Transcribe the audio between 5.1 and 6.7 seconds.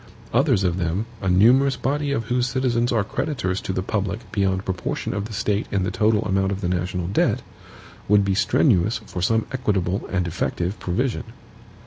of the State in the total amount of the